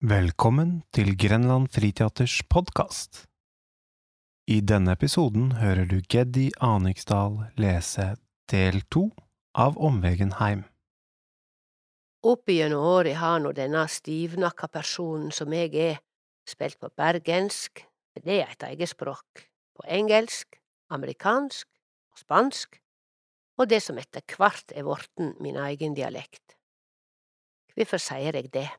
Velkommen 0.00 0.78
til 0.96 1.10
Grenland 1.12 1.66
Friteaters 1.68 2.38
podkast. 2.48 3.26
I 4.48 4.62
denne 4.64 4.94
episoden 4.96 5.50
hører 5.60 5.84
du 5.90 5.98
Geddi 6.00 6.46
Aniksdal 6.56 7.36
lese 7.60 8.06
del 8.48 8.80
to 8.88 9.10
av 9.52 9.76
Omvegen 9.76 10.32
heim. 10.38 10.64
Opp 12.24 12.48
gjennom 12.48 12.80
året 12.80 13.20
har 13.20 13.44
nå 13.44 13.52
denne 13.52 13.84
stivnakka 13.92 14.72
personen 14.72 15.28
som 15.36 15.52
jeg 15.52 15.76
er, 15.76 16.00
spilt 16.48 16.80
på 16.80 16.88
bergensk, 16.96 17.84
det 18.24 18.40
er 18.40 18.56
et 18.56 18.68
eget 18.72 18.96
språk, 18.96 19.44
på 19.76 19.84
engelsk, 19.84 20.62
amerikansk 20.88 21.68
og 21.68 22.24
spansk, 22.24 22.80
og 23.60 23.68
det 23.68 23.84
som 23.84 24.00
etter 24.00 24.24
hvert 24.32 24.72
er 24.72 24.88
vorten 24.88 25.36
min 25.44 25.60
egen 25.60 25.92
dialekt. 25.92 26.56
Hvorfor 27.76 28.00
sier 28.00 28.40
jeg 28.40 28.48
det? 28.48 28.70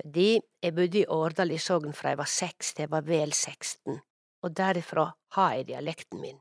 Fordi 0.00 0.40
jeg 0.62 0.74
bodde 0.74 1.02
i 1.02 1.06
Årdal 1.06 1.52
i 1.52 1.58
Sogn 1.60 1.92
fra 1.96 2.12
jeg 2.12 2.20
var 2.22 2.30
seks 2.30 2.72
til 2.72 2.86
jeg 2.86 2.92
var 2.94 3.04
vel 3.06 3.32
16, 3.32 4.00
og 4.42 4.56
derifra 4.56 5.10
har 5.36 5.52
jeg 5.58 5.68
dialekten 5.68 6.20
min. 6.20 6.40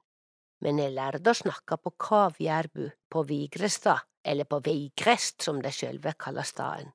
Men 0.62 0.80
jeg 0.80 0.93
lærte 0.93 1.34
å 1.34 1.38
snakke 1.38 1.77
på 1.81 1.93
Kavjærbu 2.05 2.88
på 3.12 3.23
Vigrestad, 3.27 4.05
eller 4.23 4.45
på 4.45 4.62
Vigrest 4.66 5.41
som 5.41 5.62
de 5.62 5.71
sjølve 5.73 6.13
kaller 6.21 6.45
staden. 6.45 6.91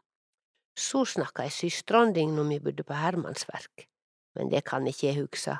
Så 0.76 1.04
snakka 1.08 1.46
jeg 1.46 1.56
systranding 1.56 2.34
når 2.36 2.50
vi 2.50 2.58
bodde 2.66 2.84
på 2.86 2.98
Hermansverk, 2.98 3.88
men 4.36 4.52
det 4.52 4.62
kan 4.68 4.86
ikke 4.86 5.08
jeg 5.08 5.20
hugsa. 5.22 5.56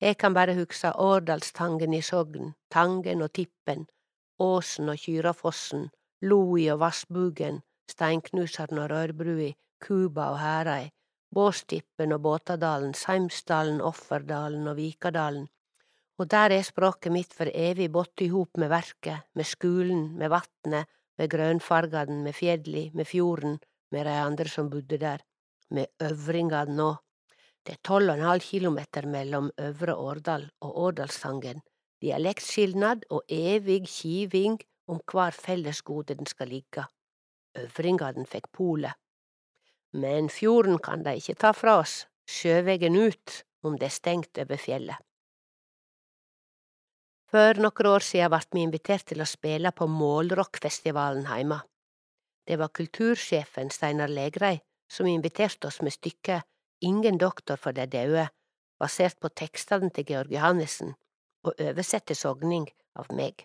Jeg 0.00 0.16
kan 0.18 0.34
bare 0.34 0.56
hugsa 0.56 0.92
Årdalstangen 0.96 1.94
i 1.94 2.02
Sogn, 2.02 2.54
Tangen 2.72 3.22
og 3.22 3.32
Tippen, 3.36 3.86
Åsen 4.40 4.88
og 4.88 4.98
Kyrafossen, 4.98 5.90
Loi 6.24 6.70
og 6.72 6.80
Vassbugen, 6.80 7.60
Steinknusaren 7.90 8.80
og 8.80 8.90
Rørbrua, 8.90 9.52
Kuba 9.80 10.30
og 10.34 10.38
Herøy, 10.40 10.90
Båstippen 11.34 12.12
og 12.12 12.22
Båtadalen, 12.26 12.94
Seimsdalen, 12.94 13.80
Offerdalen 13.80 14.68
og 14.68 14.76
Vikadalen, 14.76 15.48
og 16.20 16.28
der 16.28 16.52
er 16.52 16.66
språket 16.66 17.12
mitt 17.14 17.32
for 17.32 17.48
evig 17.48 17.86
bått 17.92 18.20
i 18.20 18.28
hop 18.28 18.58
med 18.60 18.68
verket, 18.68 19.24
med 19.34 19.48
skulen, 19.48 20.02
med 20.20 20.28
vatnet, 20.28 20.90
med 21.16 21.30
grønfargaden, 21.32 22.20
med 22.26 22.36
fjelli, 22.36 22.90
med 22.92 23.08
fjorden, 23.08 23.56
med 23.92 24.04
dei 24.04 24.18
andre 24.20 24.48
som 24.52 24.68
bodde 24.72 24.98
der, 25.00 25.24
med 25.70 25.88
øvringane 26.04 26.76
nå. 26.76 26.90
Det 27.64 27.76
er 27.76 27.82
tolv 27.84 28.10
og 28.10 28.18
en 28.18 28.26
halv 28.28 28.44
kilometer 28.44 29.08
mellom 29.08 29.50
Øvre 29.60 29.96
Årdal 29.96 30.46
og 30.60 30.78
Årdalstangen, 30.84 31.60
dialektskilnad 32.00 33.04
og 33.10 33.24
evig 33.28 33.86
kiving 33.88 34.60
om 34.88 35.00
kvar 35.06 35.36
fellesgode 35.36 36.16
den 36.20 36.28
skal 36.28 36.52
ligge. 36.52 36.84
Øvringane 37.56 38.26
fikk 38.28 38.48
polet. 38.52 38.96
Men 39.92 40.28
fjorden 40.30 40.78
kan 40.78 41.02
de 41.02 41.16
ikke 41.18 41.38
ta 41.40 41.52
fra 41.56 41.80
oss, 41.80 42.04
sjøvegen 42.30 42.96
ut, 42.96 43.40
om 43.66 43.76
det 43.78 43.88
er 43.90 43.96
stengt 43.96 44.38
over 44.38 44.60
fjellet. 44.60 44.98
For 47.30 47.58
noen 47.62 47.86
år 47.86 48.02
siden 48.02 48.30
ble 48.32 48.40
vi 48.54 48.62
invitert 48.66 49.06
til 49.10 49.22
å 49.22 49.28
spille 49.28 49.70
på 49.70 49.86
Målrockfestivalen 49.86 51.28
heime. 51.30 51.60
Det 52.46 52.58
var 52.58 52.72
kultursjefen 52.74 53.70
Steinar 53.70 54.10
Legrei 54.10 54.56
som 54.90 55.06
inviterte 55.06 55.68
oss 55.68 55.78
med 55.82 55.94
stykket 55.94 56.46
Ingen 56.82 57.18
doktor 57.18 57.56
for 57.60 57.76
de 57.76 57.84
døde, 57.86 58.30
basert 58.80 59.18
på 59.20 59.28
tekstene 59.36 59.90
til 59.92 60.06
Georg 60.08 60.32
Johannessen 60.32 60.94
og 61.44 61.60
oversett 61.60 62.06
til 62.08 62.16
sogning 62.16 62.64
av 62.96 63.10
meg. 63.12 63.44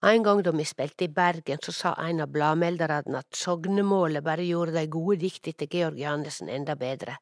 En 0.00 0.22
gang 0.24 0.38
da 0.40 0.52
vi 0.56 0.64
spilte 0.64 1.04
i 1.04 1.12
Bergen, 1.12 1.58
så 1.60 1.72
sa 1.76 1.90
en 2.00 2.22
av 2.24 2.30
bladmelderne 2.32 3.18
at 3.18 3.36
sognemålet 3.36 4.24
bare 4.24 4.46
gjorde 4.48 4.72
de 4.78 4.86
gode 4.88 5.18
dikta 5.20 5.52
til 5.52 5.68
Georg 5.74 6.00
Johannessen 6.00 6.48
enda 6.48 6.72
bedre. 6.80 7.18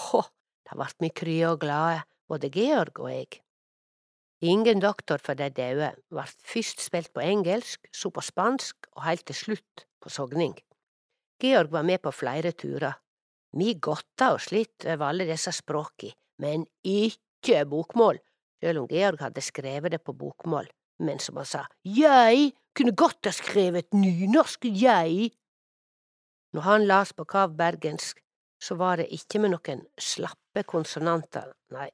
Hå, 0.00 0.22
da 0.64 0.78
vart 0.80 0.96
vi 1.04 1.12
krye 1.12 1.50
og 1.50 1.60
glade, 1.60 2.00
både 2.32 2.48
Georg 2.54 3.02
og 3.04 3.12
jeg. 3.12 3.42
Ingen 4.48 4.80
doktor 4.80 5.20
for 5.20 5.36
de 5.36 5.50
døde 5.52 5.92
vart 6.08 6.40
først 6.40 6.80
spilt 6.80 7.12
på 7.12 7.20
engelsk, 7.20 7.84
så 7.92 8.08
på 8.08 8.24
spansk 8.24 8.88
og 8.96 9.04
heilt 9.04 9.28
til 9.28 9.36
slutt 9.42 9.86
på 10.00 10.08
sogning. 10.08 10.56
Georg 11.36 11.76
var 11.76 11.84
med 11.84 12.00
på 12.00 12.16
flere 12.16 12.56
turer. 12.56 12.96
Vi 13.52 13.74
godta 13.76 14.32
oss 14.38 14.48
litt 14.56 14.88
over 14.88 15.10
alle 15.12 15.28
disse 15.28 15.52
språka, 15.52 16.16
men 16.40 16.64
ikke 16.80 17.66
bokmål, 17.68 18.24
sjøl 18.56 18.86
om 18.86 18.88
Georg 18.88 19.20
hadde 19.20 19.44
skrevet 19.44 19.92
det 19.92 20.00
på 20.00 20.16
bokmål 20.16 20.72
men 21.02 21.20
som 21.22 21.40
han 21.40 21.48
sa, 21.48 21.62
jeg 21.84 22.52
kunne 22.76 22.96
godt 22.96 23.28
ha 23.28 23.32
skrevet 23.34 23.92
nynorsk, 23.94 24.68
jeg. 24.70 25.32
Når 26.52 26.68
han 26.68 26.86
las 26.88 27.12
på 27.16 27.26
kav 27.28 27.56
bergensk, 27.56 28.20
så 28.62 28.76
var 28.78 29.00
det 29.00 29.10
ikke 29.16 29.40
med 29.42 29.54
noen 29.56 29.82
slappe 29.98 30.62
konsonanter, 30.68 31.50
nei. 31.74 31.90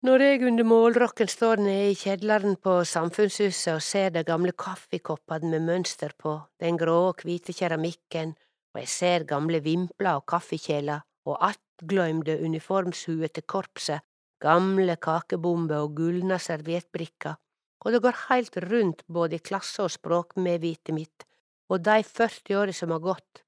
Når 0.00 0.22
jeg 0.24 0.44
under 0.48 0.64
målrokken 0.64 1.28
står 1.28 1.60
nede 1.60 1.90
i 1.90 1.96
kjelleren 2.02 2.54
på 2.56 2.78
samfunnshuset 2.88 3.74
og 3.74 3.82
ser 3.84 4.14
de 4.14 4.22
gamle 4.24 4.54
kaffekoppene 4.56 5.50
med 5.52 5.66
mønster 5.66 6.14
på, 6.16 6.38
den 6.56 6.80
grå 6.80 6.94
og 7.10 7.20
hvite 7.20 7.52
keramikken, 7.52 8.32
og 8.72 8.80
jeg 8.80 8.88
ser 8.88 9.26
gamle 9.28 9.60
vimpler 9.60 10.16
og 10.16 10.24
kaffekjeler 10.32 11.04
og 11.28 11.36
attgløymde 11.50 12.38
uniformshuer 12.40 13.28
til 13.28 13.44
korpset, 13.44 14.00
gamle 14.40 14.96
kakebomber 14.96 15.84
og 15.84 15.98
gulna 16.00 16.40
serviettbrikker, 16.40 17.36
og 17.80 17.92
det 17.92 18.02
går 18.04 18.24
heilt 18.28 18.56
rundt 18.68 19.04
både 19.08 19.38
i 19.38 19.44
klasse 19.50 19.84
og 19.84 19.92
språkmedvitet 19.94 20.94
mitt, 20.96 21.24
og 21.70 21.84
dei 21.86 22.02
40 22.02 22.58
åra 22.60 22.74
som 22.76 22.92
har 22.94 23.04
gått 23.04 23.44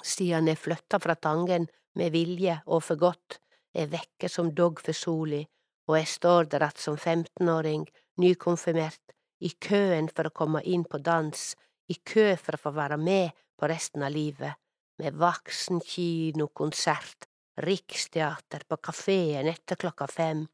siden 0.00 0.48
jeg 0.48 0.60
flytta 0.60 0.98
fra 1.02 1.14
Tangen 1.14 1.66
med 1.98 2.12
vilje 2.14 2.56
og 2.66 2.82
for 2.86 3.00
godt, 3.00 3.38
er 3.74 3.90
vekke 3.92 4.28
som 4.28 4.52
dogg 4.56 4.80
for 4.80 4.96
soli, 4.96 5.42
og 5.88 5.98
jeg 5.98 6.08
står 6.08 6.44
der 6.44 6.62
att 6.62 6.78
som 6.78 6.96
15-åring, 6.96 7.86
nykonfirmert, 8.16 9.00
i 9.40 9.50
køen 9.50 10.08
for 10.08 10.28
å 10.28 10.30
komme 10.30 10.62
inn 10.62 10.84
på 10.84 10.98
dans, 10.98 11.56
i 11.88 11.94
kø 11.94 12.36
for 12.36 12.54
å 12.54 12.62
få 12.62 12.70
være 12.70 12.96
med 12.96 13.32
på 13.58 13.68
resten 13.68 14.02
av 14.02 14.12
livet, 14.12 14.54
med 14.98 15.14
voksenkino, 15.14 16.48
konsert, 16.48 17.28
Riksteater, 17.56 18.62
på 18.64 18.76
kafeen 18.80 19.48
etter 19.50 19.76
klokka 19.76 20.06
fem, 20.08 20.46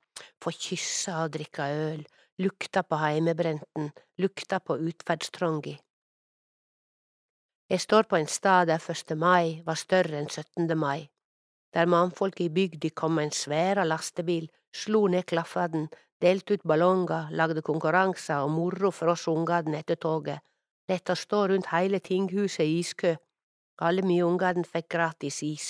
få 0.42 0.50
kysse 0.50 1.14
og 1.14 1.30
drikke 1.36 1.62
øl, 1.62 2.00
lukta 2.38 2.82
på 2.82 2.96
heimebrenten, 2.96 3.90
lukta 4.16 4.60
på 4.60 4.76
utferdstrongi. 4.78 5.72
Jeg 7.68 7.80
står 7.80 8.02
på 8.02 8.16
en 8.16 8.28
stad 8.30 8.68
der 8.70 8.84
1. 8.90 9.16
mai 9.18 9.62
var 9.66 9.74
større 9.74 10.20
enn 10.20 10.28
17. 10.30 10.78
mai, 10.78 11.08
der 11.74 11.90
mannfolk 11.90 12.40
i 12.40 12.48
bygda 12.48 12.90
kom 12.94 13.18
med 13.18 13.28
en 13.28 13.34
svære 13.34 13.84
lastebil, 13.84 14.46
slo 14.72 15.08
ned 15.08 15.26
klaffene, 15.26 15.88
delte 16.22 16.54
ut 16.54 16.62
ballonger, 16.62 17.26
lagde 17.30 17.62
konkurranser 17.62 18.46
og 18.46 18.54
moro 18.54 18.92
for 18.94 19.10
oss 19.16 19.26
ungene 19.28 19.82
etter 19.82 19.98
toget, 19.98 20.38
lette 20.88 21.12
oss 21.12 21.26
stå 21.26 21.42
rundt 21.50 21.72
hele 21.72 21.98
tinghuset 21.98 22.64
i 22.64 22.78
iskø, 22.78 23.16
alle 23.82 24.06
vi 24.06 24.22
ungene 24.22 24.62
fikk 24.64 24.88
gratis 24.94 25.42
is, 25.42 25.68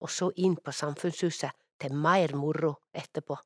og 0.00 0.08
så 0.10 0.32
inn 0.36 0.56
på 0.56 0.72
samfunnshuset 0.72 1.52
til 1.78 1.94
mer 1.94 2.32
moro 2.34 2.74
etterpå. 2.96 3.36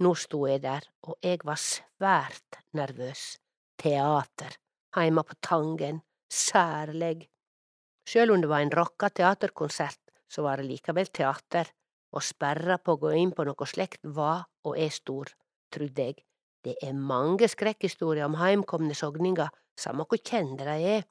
Nå 0.00 0.14
sto 0.16 0.46
jeg 0.48 0.62
der, 0.64 0.86
og 1.04 1.18
jeg 1.20 1.42
var 1.44 1.58
svært 1.60 2.56
nervøs. 2.72 3.34
Teater, 3.76 4.54
heime 4.96 5.20
på 5.28 5.34
Tangen, 5.44 5.98
særleg. 6.32 7.26
Sjøl 8.08 8.32
om 8.32 8.40
det 8.40 8.48
var 8.48 8.64
en 8.64 8.72
rocka 8.72 9.10
teaterkonsert, 9.12 10.00
så 10.24 10.40
var 10.46 10.56
det 10.56 10.70
likevel 10.70 11.10
teater, 11.12 11.68
og 12.16 12.24
sperra 12.24 12.78
på 12.80 12.94
å 12.96 13.00
gå 13.02 13.12
inn 13.20 13.34
på 13.36 13.44
noe 13.44 13.68
slekt 13.68 14.08
var 14.16 14.46
og 14.64 14.78
er 14.80 14.88
stor, 14.94 15.28
trudde 15.68 16.06
jeg. 16.08 16.16
Det 16.64 16.78
er 16.80 16.96
mange 16.96 17.50
skrekkhistorier 17.52 18.24
om 18.24 18.38
heimkomne 18.40 18.96
sogninger, 18.96 19.52
samme 19.76 20.08
hvor 20.08 20.22
kjente 20.24 20.64
de 20.64 20.78
er. 20.96 21.04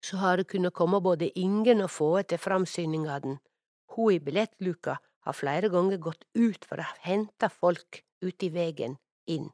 Så 0.00 0.16
har 0.22 0.40
det 0.40 0.48
kunnet 0.48 0.72
komme 0.72 1.02
både 1.04 1.28
ingen 1.36 1.84
og 1.84 1.92
få 1.92 2.14
etter 2.22 2.40
framsyningene. 2.40 3.36
Hun 3.92 4.16
i 4.16 4.18
billettluka 4.22 4.96
har 5.28 5.36
flere 5.36 5.68
ganger 5.72 6.00
gått 6.00 6.24
ut 6.34 6.64
for 6.64 6.80
å 6.80 6.88
hente 7.04 7.50
folk 7.52 8.02
ut 8.24 8.44
i 8.44 8.50
vegen 8.52 8.96
inn. 9.28 9.50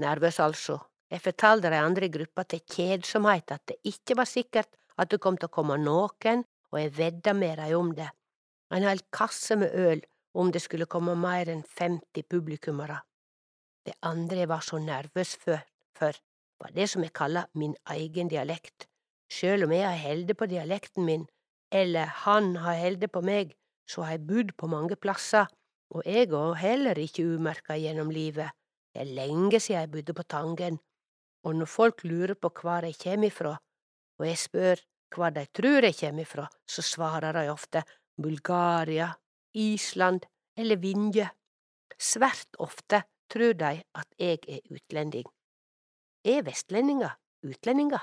Nervøs 0.00 0.38
altså, 0.40 0.78
jeg 1.10 1.24
fortalte 1.24 1.72
de 1.72 1.80
andre 1.82 2.06
i 2.06 2.14
gruppa 2.14 2.44
til 2.46 2.62
kjedsomhet 2.70 3.50
at 3.50 3.66
det 3.66 3.80
ikke 3.90 4.16
var 4.20 4.30
sikkert 4.30 4.70
at 5.00 5.10
det 5.10 5.18
kom 5.22 5.36
til 5.40 5.50
å 5.50 5.54
komme 5.54 5.78
noen, 5.80 6.44
og 6.70 6.78
jeg 6.78 6.94
vedda 6.96 7.34
med 7.34 7.58
dem 7.58 7.74
om 7.80 7.90
det. 7.98 8.08
En 8.70 8.86
hel 8.86 9.02
kasse 9.10 9.56
med 9.58 9.74
øl 9.74 10.02
om 10.38 10.52
det 10.54 10.62
skulle 10.62 10.86
komme 10.86 11.16
mer 11.18 11.50
enn 11.50 11.64
50 11.66 12.28
publikummere. 12.30 13.00
Det 13.82 13.96
andre 14.06 14.44
jeg 14.44 14.50
var 14.52 14.62
så 14.62 14.78
nervøs 14.78 15.34
for, 15.42 15.64
for 15.98 16.14
var 16.60 16.74
det 16.76 16.86
som 16.92 17.02
jeg 17.02 17.16
kaller 17.16 17.48
min 17.58 17.74
egen 17.96 18.30
dialekt. 18.30 18.86
Sjøl 19.30 19.64
om 19.66 19.74
jeg 19.74 19.86
har 19.86 19.98
holdt 20.04 20.36
på 20.38 20.46
dialekten 20.50 21.06
min, 21.06 21.26
eller 21.72 22.06
han 22.26 22.54
har 22.62 22.78
holdt 22.78 23.10
på 23.10 23.22
meg, 23.26 23.56
så 23.90 24.04
har 24.06 24.16
jeg 24.16 24.26
bodd 24.28 24.52
på 24.58 24.68
mange 24.70 24.96
plasser, 24.96 25.48
og 25.90 26.06
jeg 26.06 26.28
går 26.30 26.54
heller 26.62 26.98
ikke 27.02 27.26
umerka 27.34 27.74
gjennom 27.74 28.12
livet. 28.14 28.54
Det 28.94 29.02
er 29.02 29.14
lenge 29.16 29.58
siden 29.58 29.80
jeg 29.80 29.90
bodde 29.94 30.14
på 30.14 30.26
Tangen, 30.34 30.78
og 31.46 31.56
når 31.56 31.70
folk 31.70 32.04
lurer 32.04 32.36
på 32.38 32.52
hvor 32.60 32.86
jeg 32.86 32.98
kommer 33.02 33.30
ifra, 33.30 33.56
og 34.18 34.26
jeg 34.28 34.38
spør 34.38 34.84
hva 35.14 35.30
de 35.34 35.46
tror 35.56 35.86
jeg 35.88 35.98
kommer 35.98 36.26
ifra, 36.26 36.46
så 36.68 36.82
svarer 36.86 37.34
de 37.34 37.50
ofte 37.50 37.82
Bulgaria, 38.20 39.10
Island 39.54 40.26
eller 40.56 40.78
Vinje. 40.78 41.26
Svært 41.98 42.58
ofte 42.58 43.02
tror 43.30 43.56
de 43.58 43.82
at 43.82 44.08
jeg 44.18 44.38
er 44.46 44.60
utlending. 44.70 45.26
Er 46.24 46.44
vestlendinga 46.46 47.10
utlendinger? 47.46 48.02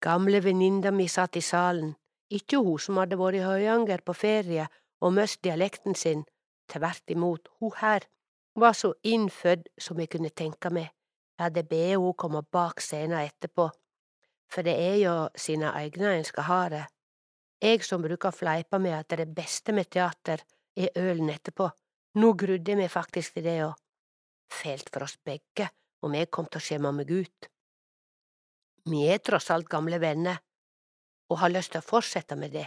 Gamle 0.00 0.40
venninna 0.40 0.92
mi 0.94 1.08
satt 1.08 1.36
i 1.36 1.42
salen, 1.44 1.92
ikke 2.30 2.60
hun 2.62 2.78
som 2.78 3.00
hadde 3.00 3.18
vært 3.18 3.40
i 3.40 3.44
Høyanger 3.44 4.04
på 4.06 4.14
ferie 4.14 4.68
og 5.00 5.14
mist 5.16 5.42
dialekten 5.42 5.96
sin, 5.98 6.24
tvert 6.70 7.10
imot, 7.10 7.48
hun 7.58 7.74
her 7.80 8.06
var 8.54 8.74
så 8.76 8.92
innfødd 9.02 9.68
som 9.80 9.98
jeg 9.98 10.10
kunne 10.12 10.30
tenke 10.30 10.70
meg, 10.70 10.90
jeg 11.38 11.46
hadde 11.48 11.64
bedt 11.64 11.92
henne 11.94 12.14
komme 12.20 12.42
bak 12.52 12.82
scenen 12.84 13.18
etterpå, 13.24 13.70
for 14.50 14.66
det 14.66 14.76
er 14.76 14.96
jo 15.00 15.14
sine 15.38 15.70
egne 15.78 16.16
en 16.16 16.26
skal 16.26 16.46
ha 16.48 16.62
det. 16.68 16.86
Jeg 17.60 17.84
som 17.84 18.02
bruker 18.02 18.30
å 18.30 18.34
fleipe 18.34 18.80
med 18.80 18.96
at 18.96 19.16
det 19.20 19.28
beste 19.36 19.72
med 19.76 19.90
teater 19.92 20.42
er 20.76 20.96
ølen 20.96 21.30
etterpå, 21.32 21.68
nå 22.20 22.32
grudde 22.34 22.72
jeg 22.72 22.80
meg 22.80 22.90
faktisk 22.92 23.36
til 23.36 23.46
det 23.46 23.56
òg. 23.66 23.74
Fælt 24.50 24.90
for 24.90 25.06
oss 25.06 25.16
begge 25.24 25.68
om 26.02 26.14
jeg 26.16 26.30
kom 26.32 26.48
til 26.50 26.58
å 26.58 26.64
skjemme 26.64 26.92
meg 26.96 27.10
ut. 27.10 27.50
Vi 28.90 29.04
er 29.12 29.20
tross 29.22 29.50
alt 29.54 29.68
gamle 29.70 30.00
venner, 30.02 30.40
og 31.30 31.40
har 31.42 31.52
lyst 31.54 31.72
til 31.74 31.82
å 31.82 31.86
fortsette 31.86 32.36
med 32.36 32.54
det. 32.56 32.66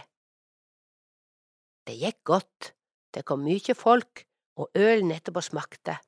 Det 1.84 1.96
gikk 2.00 2.22
godt, 2.24 2.72
det 3.12 3.24
kom 3.28 3.44
mye 3.44 3.76
folk, 3.76 4.24
og 4.56 4.78
ølen 4.78 5.12
etterpå 5.12 5.42
smakte. 5.44 5.98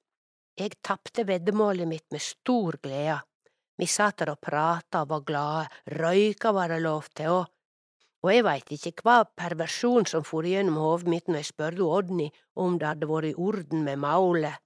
Jeg 0.56 0.78
tapte 0.80 1.26
veddemålet 1.28 1.88
mitt 1.88 2.06
med 2.14 2.22
stor 2.24 2.78
glede. 2.82 3.18
Vi 3.76 3.88
satt 3.90 4.22
der 4.22 4.32
og 4.32 4.40
prata 4.40 5.02
og 5.04 5.10
var 5.10 5.26
glade, 5.28 5.66
røyka 5.92 6.54
var 6.56 6.72
det 6.72 6.80
lov 6.80 7.10
til 7.12 7.34
òg, 7.34 7.50
og 8.24 8.32
jeg 8.32 8.44
veit 8.46 8.70
ikke 8.72 9.04
hva 9.04 9.16
perversjon 9.38 10.08
som 10.08 10.24
for 10.26 10.46
gjennom 10.48 10.80
hodet 10.80 11.10
mitt 11.12 11.28
når 11.28 11.42
jeg 11.42 11.50
spurte 11.52 11.84
Odny 11.84 12.30
om 12.58 12.78
det 12.80 12.88
hadde 12.88 13.10
vært 13.10 13.28
i 13.28 13.36
orden 13.36 13.84
med 13.86 14.00
målet. 14.02 14.56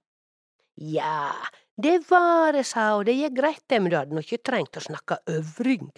Ja, 0.79 1.35
det 1.77 1.99
var 2.07 2.55
det, 2.55 2.63
sa 2.65 2.93
hun, 2.95 3.05
det 3.05 3.17
gikk 3.19 3.35
greit 3.37 3.65
det, 3.67 3.81
men 3.81 3.91
du 3.91 3.97
hadde 3.99 4.15
nå 4.15 4.23
ikke 4.23 4.41
trengt 4.47 4.79
å 4.79 4.85
snakke 4.87 5.19
øvring. 5.29 5.91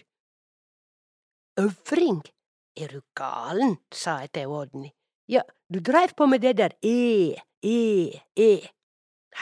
Øvring? 1.60 2.24
Er 2.76 2.88
du 2.88 3.02
galen, 3.16 3.78
sa 3.92 4.18
jeg 4.20 4.32
til 4.34 4.48
Odny. 4.48 4.90
Ja, 5.30 5.42
du 5.74 5.80
dreiv 5.80 6.10
på 6.18 6.26
med 6.26 6.40
det 6.40 6.58
der 6.58 6.70
e, 6.82 7.36
e, 7.62 8.10
e. 8.36 8.54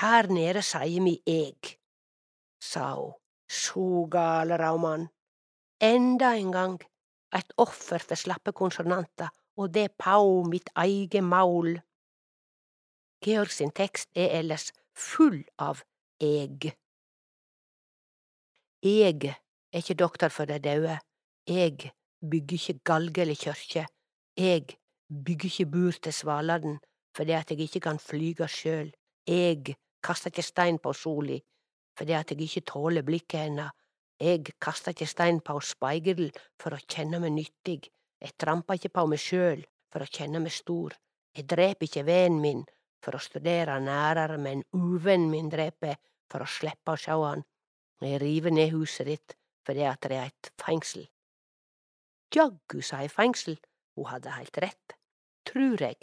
Her 0.01 0.27
nede 0.27 0.61
sier 0.61 1.03
vi 1.03 1.13
eg, 1.27 1.77
sa 2.59 2.93
hun. 2.95 3.13
Så 3.49 4.07
gale, 4.11 4.57
Raumann. 4.59 5.07
Enda 5.81 6.33
en 6.35 6.51
gang 6.51 6.75
et 7.35 7.53
offer 7.57 7.99
for 7.99 8.15
slappe 8.15 8.51
konsonanter, 8.51 9.31
og 9.55 9.73
det 9.73 9.95
pau 9.99 10.43
mitt 10.43 10.69
eige 10.75 11.21
maul. 11.21 11.79
Georg 13.23 13.51
sin 13.51 13.71
tekst 13.71 14.11
er 14.15 14.35
ellers 14.39 14.71
full 14.95 15.43
av 15.59 15.83
eg. 16.19 16.73
Eg 18.83 19.25
er 19.31 19.79
ikke 19.79 19.99
doktor 20.03 20.29
for 20.29 20.45
de 20.45 20.59
døde, 20.59 20.99
eg 21.47 21.91
bygger 22.21 22.57
ikke 22.57 22.79
galge 22.85 23.21
eller 23.23 23.37
kjørke, 23.37 23.85
eg 24.37 24.75
bygger 25.09 25.49
ikke 25.49 25.69
bur 25.73 25.97
til 25.97 26.13
svalene 26.15 26.79
fordi 27.15 27.33
at 27.35 27.49
jeg 27.51 27.65
ikke 27.65 27.81
kan 27.83 27.97
flyge 27.99 28.47
sjøl, 28.47 28.91
eg 29.27 29.73
kaster 30.03 30.31
ikke 30.31 30.45
stein 30.47 30.77
på 30.79 30.93
sola, 30.95 31.35
fordi 31.97 32.15
at 32.15 32.31
jeg 32.31 32.41
ikke 32.45 32.67
tåler 32.71 33.03
blikket 33.03 33.47
hennes, 33.47 33.71
Jeg 34.21 34.53
kaster 34.61 34.91
ikke 34.93 35.07
stein 35.09 35.39
på 35.41 35.55
speigel 35.65 36.27
for 36.61 36.75
å 36.75 36.79
kjenne 36.85 37.17
meg 37.19 37.31
nyttig, 37.33 37.89
jeg 38.21 38.35
tramper 38.37 38.77
ikke 38.77 38.91
på 38.93 39.05
meg 39.09 39.19
sjøl 39.19 39.63
for 39.89 40.05
å 40.05 40.05
kjenne 40.05 40.39
meg 40.39 40.53
stor, 40.53 40.93
jeg 41.33 41.47
dreper 41.49 41.87
ikke 41.87 42.05
vennen 42.05 42.41
min 42.41 42.61
for 43.01 43.17
å 43.17 43.23
studere 43.23 43.79
nærere, 43.81 44.37
men 44.37 44.61
uvennen 44.77 45.31
min 45.31 45.49
dreper 45.49 45.97
for 46.29 46.45
å 46.45 46.51
slippe 46.57 46.93
å 46.93 47.01
sjå 47.01 47.17
han, 47.23 47.41
jeg 48.01 48.21
river 48.21 48.53
ned 48.53 48.69
huset 48.75 49.09
ditt 49.09 49.35
fordi 49.65 49.83
at 49.89 50.05
det 50.05 50.17
er 50.17 50.29
et 50.29 50.53
fengsel. 50.61 51.07
Jaggu, 52.31 52.79
sa 52.79 53.01
jeg 53.03 53.11
fengsel, 53.11 53.57
hun 53.97 54.07
hadde 54.07 54.31
helt 54.37 54.57
rett, 54.63 54.95
trur 55.47 55.81
jeg, 55.83 55.97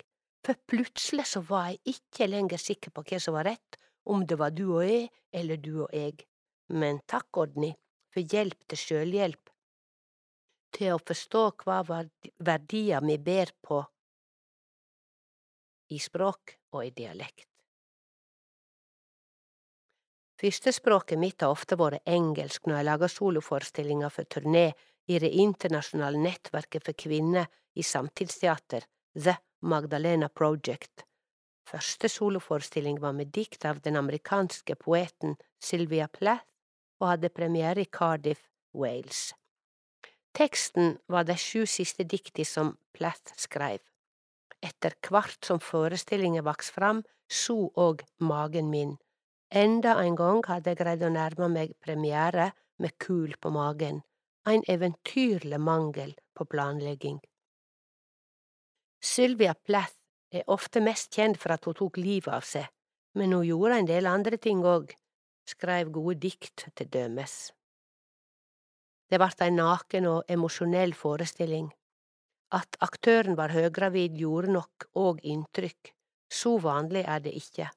for 0.44 0.60
plutselig 0.68 1.24
så 1.30 1.40
var 1.48 1.70
jeg 1.72 1.96
ikke 1.96 2.28
lenger 2.28 2.60
sikker 2.60 2.92
på 2.92 3.04
hva 3.08 3.20
som 3.22 3.36
var 3.38 3.48
rett, 3.48 3.78
om 4.08 4.24
det 4.28 4.38
var 4.40 4.52
du 4.52 4.66
og 4.66 4.84
jeg 4.84 5.08
eller 5.32 5.60
du 5.60 5.84
og 5.86 5.92
jeg. 5.92 6.20
Men 6.68 7.00
takk, 7.08 7.28
Odny, 7.40 7.72
for 8.12 8.24
hjelp 8.24 8.60
til 8.68 8.80
sjølhjelp, 8.82 9.52
til 10.76 10.94
å 10.94 11.00
forstå 11.00 11.44
hva 11.64 11.80
verdier 11.84 13.04
vi 13.08 13.16
ber 13.24 13.54
på 13.64 13.80
i 15.88 16.00
språk 16.02 16.58
og 16.76 16.84
i 16.84 16.92
dialekt. 16.92 17.48
Førstespråket 20.38 21.18
mitt 21.18 21.42
har 21.42 21.50
ofte 21.50 21.78
vært 21.80 22.04
engelsk 22.06 22.68
når 22.68 22.76
jeg 22.76 22.86
lager 22.86 23.10
soloforestillinger 23.10 24.12
for 24.12 24.28
turné 24.30 24.68
i 25.08 25.18
det 25.18 25.30
internasjonale 25.40 26.20
nettverket 26.20 26.84
for 26.84 26.96
kvinner 26.96 27.48
i 27.74 27.82
samtidsteater, 27.82 28.84
The 29.16 29.36
Magdalena 29.62 30.28
Project. 30.28 31.04
Første 31.68 32.08
soloforestilling 32.08 33.00
var 33.00 33.12
med 33.16 33.32
dikt 33.32 33.64
av 33.68 33.80
den 33.84 33.96
amerikanske 33.96 34.76
poeten 34.80 35.36
Sylvia 35.60 36.08
Plath 36.08 36.46
og 37.00 37.12
hadde 37.12 37.32
premiere 37.32 37.84
i 37.84 37.90
Cardiff, 37.92 38.48
Wales. 38.74 39.32
Teksten 40.36 40.98
var 41.08 41.24
de 41.28 41.36
sju 41.40 41.64
siste 41.66 42.04
dikti 42.04 42.44
som 42.44 42.74
Plath 42.94 43.34
skreiv. 43.36 43.80
Etter 44.64 44.96
hvert 45.08 45.44
som 45.44 45.60
forestillingen 45.62 46.44
vaks 46.44 46.70
fram, 46.74 47.02
så 47.28 47.68
òg 47.76 48.02
magen 48.20 48.70
min. 48.70 48.96
Enda 49.48 49.96
en 50.02 50.16
gang 50.16 50.42
hadde 50.48 50.72
jeg 50.72 50.80
greid 50.82 51.04
å 51.04 51.12
nærme 51.12 51.48
meg 51.52 51.74
premiere 51.84 52.50
med 52.78 52.96
kul 53.00 53.34
på 53.40 53.52
magen, 53.54 54.02
en 54.54 54.64
eventyrlig 54.68 55.60
mangel 55.60 56.14
på 56.34 56.46
planlegging. 56.48 57.18
Sylvia 59.00 59.54
Plath 59.54 59.98
er 60.34 60.48
ofte 60.50 60.80
mest 60.84 61.12
kjent 61.14 61.38
for 61.40 61.54
at 61.54 61.64
hun 61.68 61.76
tok 61.78 62.00
livet 62.00 62.32
av 62.34 62.46
seg, 62.46 62.66
men 63.18 63.32
hun 63.32 63.46
gjorde 63.46 63.78
en 63.78 63.90
del 63.90 64.10
andre 64.10 64.38
ting 64.40 64.64
òg, 64.66 64.90
skreiv 65.48 65.92
gode 65.94 66.18
dikt 66.24 66.66
til 66.76 66.90
dømes. 66.92 67.36
Det 69.08 69.20
vart 69.20 69.40
ei 69.40 69.50
naken 69.54 70.06
og 70.10 70.28
emosjonell 70.28 70.92
forestilling. 70.92 71.70
At 72.52 72.76
aktøren 72.84 73.36
var 73.36 73.52
høygravid 73.52 74.16
gjorde 74.20 74.52
nok 74.52 74.88
òg 74.96 75.20
inntrykk, 75.24 75.92
så 76.28 76.56
vanlig 76.60 77.04
er 77.08 77.22
det 77.24 77.32
ikke. 77.36 77.68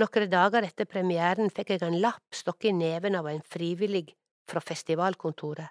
Nokre 0.00 0.26
dager 0.28 0.64
etter 0.64 0.88
premieren 0.88 1.52
fikk 1.52 1.74
jeg 1.74 1.84
en 1.84 2.00
lapp 2.00 2.36
stokket 2.36 2.72
i 2.72 2.76
neven 2.76 3.16
av 3.16 3.28
en 3.28 3.42
frivillig 3.44 4.06
fra 4.48 4.60
festivalkontoret. 4.64 5.68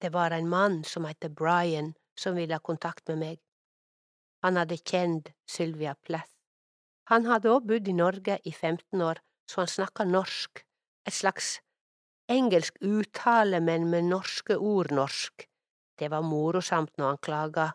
Det 0.00 0.12
var 0.12 0.30
en 0.30 0.48
mann 0.48 0.84
som 0.84 1.04
het 1.04 1.28
Brian, 1.36 1.94
som 2.16 2.34
ville 2.34 2.56
ha 2.56 2.60
kontakt 2.64 3.08
med 3.08 3.18
meg. 3.18 3.40
Han 4.42 4.56
hadde 4.56 4.78
kjent 4.80 5.32
Sylvia 5.48 5.94
Plath. 5.94 6.32
Han 7.12 7.26
hadde 7.28 7.50
òg 7.52 7.66
bodd 7.68 7.88
i 7.90 7.96
Norge 7.96 8.38
i 8.44 8.52
15 8.52 9.02
år, 9.04 9.20
så 9.50 9.64
han 9.64 9.68
snakka 9.68 10.06
norsk, 10.08 10.62
et 11.04 11.16
slags 11.16 11.58
engelsk 12.30 12.78
uttale, 12.80 13.60
men 13.60 13.90
med 13.90 14.08
norske 14.08 14.56
ord 14.56 14.92
norsk. 14.94 15.46
Det 15.98 16.08
var 16.08 16.24
morosamt 16.24 16.96
når 16.96 17.06
han 17.06 17.22
klaga. 17.26 17.68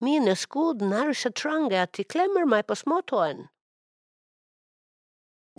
Mine 0.00 0.34
skoden 0.34 0.94
er 0.96 1.12
så 1.12 1.30
trange 1.30 1.76
at 1.78 1.92
de 1.98 2.06
klemmer 2.08 2.48
meg 2.48 2.66
på 2.66 2.74
småtåen. 2.82 3.44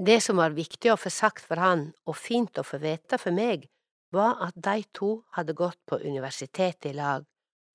Det 0.01 0.17
som 0.25 0.41
var 0.41 0.57
viktig 0.57 0.89
å 0.91 0.97
få 0.97 1.11
sagt 1.13 1.45
for 1.45 1.61
han, 1.61 1.91
og 2.09 2.17
fint 2.17 2.57
å 2.57 2.65
få 2.65 2.81
vite 2.81 3.19
for 3.21 3.35
meg, 3.37 3.69
var 4.11 4.41
at 4.45 4.55
de 4.55 4.83
to 4.93 5.11
hadde 5.37 5.55
gått 5.57 5.79
på 5.87 5.99
universitetet 6.03 6.91
i 6.91 6.95
lag, 6.97 7.25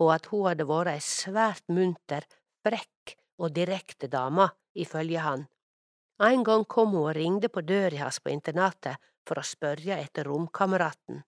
og 0.01 0.13
at 0.15 0.29
hun 0.33 0.49
hadde 0.51 0.67
vært 0.69 0.93
ei 0.93 1.03
svært 1.05 1.65
munter, 1.73 2.27
frekk 2.65 3.17
og 3.41 3.55
direkte 3.57 4.09
dame, 4.13 4.49
ifølge 4.77 5.23
han. 5.25 5.47
En 6.21 6.45
gang 6.45 6.65
kom 6.65 6.93
hun 6.97 7.09
og 7.09 7.17
ringde 7.17 7.49
på 7.53 7.65
døra 7.65 8.05
hans 8.05 8.21
på 8.25 8.33
internatet 8.33 9.01
for 9.27 9.41
å 9.41 9.45
spørre 9.45 9.99
etter 10.01 10.29
romkameraten. 10.29 11.25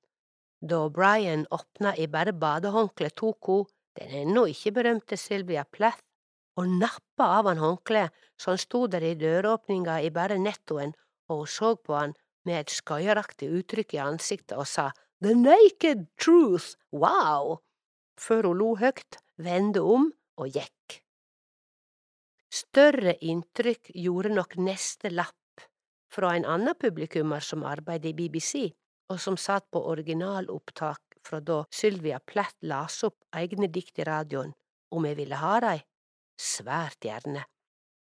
Da 0.60 0.78
Brian 0.90 1.46
åpna 1.54 1.94
i 1.96 2.08
bare 2.10 2.32
badehåndkle, 2.32 3.10
tok 3.14 3.50
hun, 3.52 3.66
den 3.98 4.14
ennå 4.22 4.46
ikke 4.52 4.72
berømte 4.78 5.16
Sylvia 5.16 5.64
Plath, 5.64 6.02
og 6.58 6.66
nappa 6.80 7.28
av 7.38 7.48
han 7.50 7.60
håndkleet 7.62 8.14
så 8.38 8.52
han 8.52 8.60
sto 8.62 8.86
der 8.90 9.04
i 9.06 9.14
døråpninga 9.18 10.00
i 10.02 10.10
bare 10.14 10.38
nettoen, 10.42 10.94
og 11.30 11.44
hun 11.44 11.52
så 11.52 11.74
på 11.76 11.94
han 11.94 12.14
med 12.48 12.64
et 12.64 12.72
skøyeraktig 12.72 13.50
uttrykk 13.60 13.94
i 13.98 14.02
ansiktet 14.02 14.56
og 14.58 14.68
sa 14.68 14.90
The 15.22 15.34
naked 15.34 16.06
truth, 16.20 16.76
wow! 16.94 17.58
Før 18.18 18.50
hun 18.50 18.58
lo 18.60 18.74
høyt, 18.78 19.18
vendte 19.38 19.82
om 19.82 20.08
og 20.38 20.54
gikk. 20.54 21.00
Større 22.48 23.14
inntrykk 23.20 23.90
gjorde 23.92 24.32
nok 24.32 24.56
neste 24.62 25.10
lapp 25.12 25.34
fra 26.14 26.32
en 26.36 26.46
annen 26.48 26.76
publikummer 26.80 27.44
som 27.44 27.66
arbeidet 27.68 28.14
i 28.14 28.16
BBC, 28.16 28.70
og 29.12 29.20
som 29.20 29.36
satt 29.40 29.68
på 29.72 29.82
originalopptak 29.90 31.18
fra 31.24 31.40
da 31.44 31.60
Sylvia 31.74 32.20
Platt 32.24 32.56
las 32.70 33.02
opp 33.04 33.26
egne 33.36 33.68
dikt 33.72 34.00
i 34.00 34.06
radioen, 34.08 34.54
om 34.94 35.06
jeg 35.08 35.18
ville 35.18 35.40
ha 35.40 35.54
dei? 35.64 35.78
Svært 36.38 37.04
gjerne. 37.04 37.44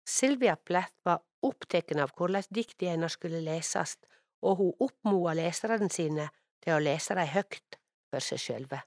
Sylvia 0.07 0.55
Platt 0.57 0.95
var 1.05 1.21
opptatt 1.45 1.93
av 1.97 2.13
hvordan 2.17 2.47
diktet 2.49 2.89
hennes 2.93 3.17
skulle 3.17 3.43
lesast, 3.45 4.05
og 4.41 4.57
hun 4.57 4.71
oppmoda 4.79 5.35
leserne 5.37 5.89
sine 5.89 6.29
til 6.61 6.75
å 6.75 6.83
lese 6.83 7.17
dem 7.17 7.29
høgt 7.33 7.77
for 8.11 8.23
seg 8.23 8.41
sjølve. 8.41 8.81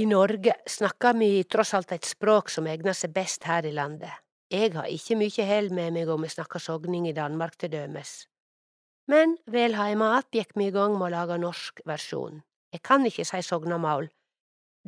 I 0.00 0.06
Norge 0.08 0.54
snakker 0.64 1.16
vi 1.20 1.44
tross 1.44 1.74
alt 1.76 1.92
et 1.92 2.06
språk 2.08 2.48
som 2.48 2.68
egner 2.70 2.96
seg 2.96 3.12
best 3.12 3.44
her 3.44 3.66
i 3.68 3.74
landet. 3.76 4.12
Jeg 4.52 4.72
har 4.72 4.88
ikke 4.88 5.18
mye 5.20 5.44
hell 5.48 5.68
med 5.72 5.92
meg 5.92 6.08
om 6.12 6.24
vi 6.24 6.30
snakker 6.32 6.60
sogning 6.60 7.08
i 7.08 7.16
Danmark 7.16 7.58
til 7.60 7.72
dømes. 7.72 8.26
Men 9.08 9.36
vel 9.46 9.74
heime 9.74 10.16
att 10.16 10.32
gikk 10.32 10.52
vi 10.54 10.66
i 10.66 10.70
gang 10.70 10.92
med 10.96 11.10
å 11.10 11.14
lage 11.16 11.38
norsk 11.38 11.80
versjon. 11.84 12.42
Jeg 12.72 12.82
kan 12.82 13.04
ikke 13.06 13.24
si 13.24 13.42
sognamål. 13.42 14.08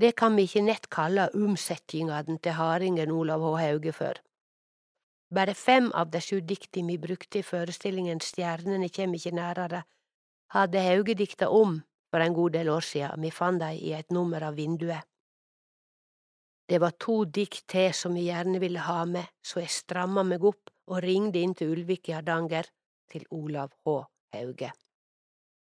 Det 0.01 0.15
kan 0.17 0.37
vi 0.37 0.47
ikke 0.49 0.63
nett 0.63 0.89
kalle 0.91 1.29
omsetjingene 1.35 2.39
til 2.43 2.53
hardingen 2.53 3.11
Olav 3.11 3.43
H. 3.43 3.57
Hauge 3.61 3.93
for. 3.93 4.15
Bare 5.35 5.55
fem 5.55 5.89
av 5.99 6.11
de 6.11 6.21
sju 6.23 6.41
dikta 6.41 6.83
vi 6.87 6.99
brukte 6.99 7.41
i 7.41 7.47
forestillingen 7.47 8.21
Stjernene 8.23 8.87
kjem 8.87 9.17
ikkje 9.19 9.33
nærare, 9.35 9.81
hadde 10.55 10.83
Hauge 10.85 11.17
dikta 11.19 11.49
om 11.51 11.81
for 12.13 12.23
en 12.23 12.37
god 12.37 12.53
del 12.55 12.69
år 12.71 12.85
siden, 12.87 13.23
vi 13.25 13.33
fant 13.35 13.59
dei 13.59 13.75
i 13.89 13.91
et 13.99 14.13
nummer 14.15 14.45
av 14.47 14.55
Vinduet. 14.55 15.03
Det 16.71 16.79
var 16.81 16.95
to 17.03 17.25
dikt 17.25 17.65
til 17.69 17.91
som 17.93 18.15
jeg 18.17 18.29
gjerne 18.31 18.61
ville 18.63 18.85
ha 18.87 19.01
med, 19.05 19.27
så 19.43 19.59
jeg 19.65 19.75
stramma 19.75 20.23
meg 20.23 20.45
opp 20.47 20.71
og 20.87 21.03
ringde 21.03 21.43
inn 21.43 21.57
til 21.59 21.73
Ulvik 21.75 22.09
i 22.09 22.15
Hardanger, 22.15 22.69
til 23.11 23.27
Olav 23.35 23.75
H. 23.85 23.97
Hauge. 24.37 24.71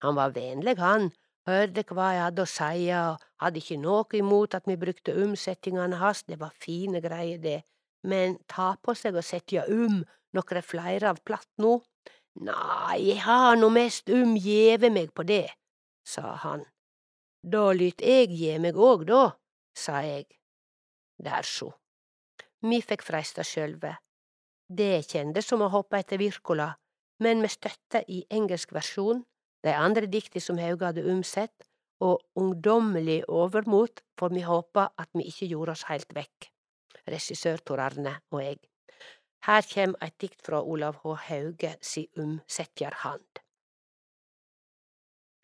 Han 0.04 0.18
var 0.18 0.34
vennlig, 0.36 0.76
han, 0.78 1.08
hørte 1.48 1.86
hva 1.88 2.10
jeg 2.12 2.24
hadde 2.26 2.44
å 2.44 2.50
si, 2.50 2.84
og 2.92 3.24
hadde 3.40 3.62
ikke 3.62 3.80
noe 3.80 4.20
imot 4.20 4.58
at 4.58 4.68
vi 4.68 4.76
brukte 4.84 5.16
omsettingene 5.24 6.02
hans, 6.02 6.22
det 6.28 6.38
var 6.44 6.52
fine 6.52 7.00
greier, 7.00 7.40
det, 7.40 7.62
men 8.06 8.38
ta 8.50 8.74
på 8.82 8.94
seg 8.98 9.18
å 9.18 9.24
setja 9.24 9.66
um 9.68 10.00
nokre 10.36 10.62
flere 10.62 11.10
av 11.10 11.20
platt 11.26 11.50
nå? 11.62 11.78
Nei, 12.46 13.00
jeg 13.10 13.22
har 13.24 13.56
nå 13.56 13.70
mest 13.72 14.10
um 14.12 14.36
gjeve 14.36 14.90
meg 14.92 15.12
på 15.16 15.24
det, 15.28 15.48
sa 16.04 16.34
han. 16.44 16.66
Da 17.42 17.70
lyt 17.72 18.02
eg 18.02 18.32
gje 18.34 18.58
meg 18.62 18.76
òg, 18.76 19.06
da, 19.08 19.36
sa 19.76 20.02
eg. 20.04 20.26
Der 21.22 21.46
så. 21.46 21.70
Mi 22.66 22.82
fikk 22.82 23.04
freista 23.06 23.44
sjølve. 23.46 23.94
Det 24.66 25.06
kjendes 25.06 25.46
som 25.46 25.62
å 25.62 25.70
hoppe 25.70 26.00
etter 26.00 26.18
Virkola, 26.20 26.72
men 27.22 27.40
med 27.40 27.52
støtte 27.54 28.02
i 28.12 28.24
engelsk 28.34 28.74
versjon, 28.74 29.22
de 29.64 29.72
andre 29.72 30.08
dikta 30.10 30.42
som 30.42 30.58
Hauge 30.60 30.90
hadde 30.90 31.06
omsett, 31.08 31.54
og 32.02 32.20
ungdommelig 32.36 33.22
overmot, 33.28 34.02
for 34.18 34.34
vi 34.34 34.42
håpe 34.44 34.88
at 34.90 35.08
vi 35.16 35.24
ikke 35.30 35.48
gjorde 35.52 35.76
oss 35.76 35.86
heilt 35.88 36.12
vekk, 36.16 36.50
regissør 37.06 37.62
Tor 37.62 37.82
Arne 37.84 38.16
og 38.34 38.42
eg. 38.42 38.60
Her 39.46 39.62
kjem 39.62 39.94
eit 40.02 40.16
dikt 40.22 40.42
fra 40.42 40.62
Olav 40.62 41.02
H. 41.04 41.14
Hauge 41.28 41.76
si 41.84 42.06
omsetjarhand. 42.18 43.42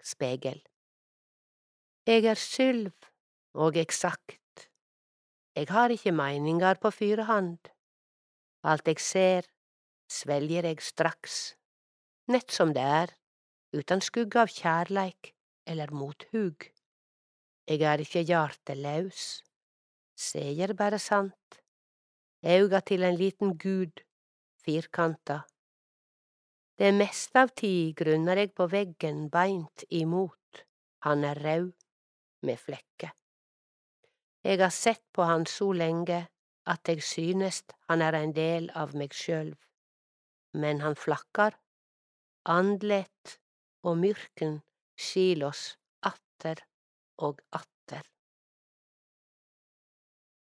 Spegel. 0.02 0.59
Eg 2.11 2.26
er 2.26 2.40
sylv, 2.40 2.97
og 3.54 3.78
eg 3.78 3.95
sagt. 3.95 4.66
Eg 5.54 5.71
har 5.71 5.92
ikkje 5.95 6.14
meiningar 6.16 6.81
på 6.83 6.90
fyrehand. 6.90 7.71
Alt 8.66 8.88
eg 8.90 8.99
ser, 9.02 9.47
svelger 10.11 10.66
eg 10.66 10.83
straks, 10.83 11.54
nett 12.33 12.50
som 12.50 12.73
det 12.75 12.83
er, 12.83 13.14
utan 13.76 14.02
skugge 14.04 14.42
av 14.42 14.50
kjærleik 14.50 15.33
eller 15.69 15.92
mothug. 15.95 16.66
Eg 17.71 17.85
er 17.87 18.02
ikkje 18.02 18.25
hjartelaus, 18.33 19.42
seger 20.19 20.75
bare 20.78 20.99
sant, 20.99 21.62
auga 22.42 22.81
til 22.81 23.04
ein 23.07 23.16
liten 23.16 23.57
gud, 23.59 24.02
firkanta. 24.64 25.42
Det 26.78 26.90
meste 26.95 27.42
av 27.45 27.52
tid 27.59 27.95
grunner 27.99 28.40
eg 28.42 28.54
på 28.59 28.66
veggen 28.71 29.28
beint 29.31 29.85
imot, 29.90 30.64
han 31.07 31.25
er 31.25 31.38
raud, 31.45 31.75
med 32.42 32.59
flekker. 32.59 33.12
Eg 34.42 34.59
har 34.64 34.75
sett 34.75 35.04
på 35.14 35.23
han 35.23 35.45
så 35.47 35.69
lenge 35.76 36.25
at 36.73 36.88
eg 36.90 37.02
synest 37.07 37.75
han 37.87 38.02
er 38.02 38.16
ein 38.19 38.35
del 38.35 38.66
av 38.78 38.97
meg 38.99 39.14
sjølv, 39.14 39.54
men 40.59 40.83
han 40.83 40.99
flakkar, 40.99 41.54
andlet 42.50 43.37
og 43.87 44.00
myrken 44.02 44.59
skil 44.99 45.47
oss 45.47 45.76
atter 46.02 46.64
og 47.23 47.38
atter. 47.50 47.72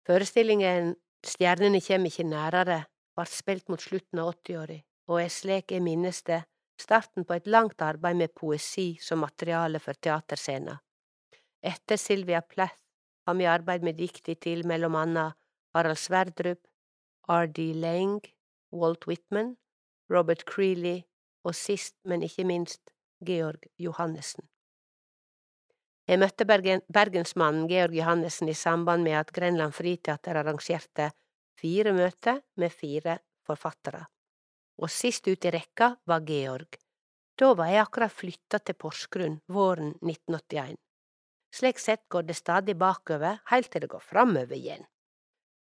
Førestillingen 0.09 0.95
Stjernene 1.21 1.77
kjem 1.85 2.07
ikkje 2.09 2.23
nærare 2.25 2.77
vart 3.19 3.29
spilt 3.29 3.67
mot 3.69 3.83
slutten 3.83 4.17
av 4.23 4.31
åttiåra, 4.31 4.79
og 5.05 5.19
er 5.21 5.29
slik 5.29 5.69
jeg 5.75 5.83
minnes 5.85 6.23
det, 6.25 6.39
starten 6.81 7.27
på 7.29 7.35
et 7.35 7.45
langt 7.45 7.83
arbeid 7.85 8.17
med 8.17 8.33
poesi 8.33 8.95
som 9.05 9.21
materiale 9.21 9.77
for 9.83 9.93
teaterscena. 9.93 10.79
Etter 11.61 12.01
Sylvia 12.01 12.41
Plath 12.41 12.81
har 13.27 13.37
vi 13.37 13.45
arbeid 13.53 13.85
med 13.85 14.01
dikti 14.01 14.33
til 14.33 14.65
mellom 14.65 14.97
anna 14.97 15.27
Harald 15.77 16.01
Sverdrup, 16.01 16.65
R.D. 17.29 17.69
Lang, 17.77 18.23
Walt 18.73 19.05
Whitman, 19.05 19.57
Robert 20.09 20.41
Creeley 20.49 21.03
og 21.45 21.53
sist, 21.53 21.99
men 22.01 22.25
ikke 22.25 22.49
minst, 22.49 22.81
Georg 23.21 23.69
Johannessen. 23.77 24.49
Jeg 26.09 26.17
møtte 26.17 26.45
Bergen, 26.49 26.81
bergensmannen 26.89 27.67
Georg 27.69 27.93
Johannessen 27.93 28.49
i 28.49 28.55
samband 28.57 29.05
med 29.05 29.13
at 29.19 29.29
Grenland 29.29 29.75
Friteater 29.77 30.39
arrangerte 30.39 31.11
fire 31.59 31.93
møter 31.93 32.39
med 32.57 32.73
fire 32.73 33.19
forfattere, 33.45 34.07
og 34.81 34.89
sist 34.89 35.27
ut 35.29 35.45
i 35.45 35.51
rekka 35.53 35.91
var 36.09 36.23
Georg. 36.25 36.79
Da 37.37 37.51
var 37.53 37.69
jeg 37.69 37.83
akkurat 37.83 38.15
flytta 38.15 38.57
til 38.57 38.77
Porsgrunn 38.81 39.37
våren 39.53 39.91
1981. 40.01 40.79
Slik 41.59 41.77
sett 41.81 42.07
går 42.09 42.25
det 42.25 42.39
stadig 42.41 42.77
bakover, 42.81 43.43
heilt 43.51 43.69
til 43.69 43.85
det 43.85 43.91
går 43.93 44.01
framover 44.01 44.57
igjen. 44.57 44.89